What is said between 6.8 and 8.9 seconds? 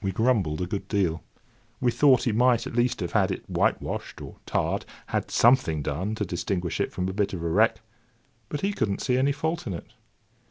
it from a bit of a wreck; but he could